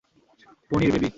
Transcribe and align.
পনির, 0.69 0.91
baby. 0.91 1.09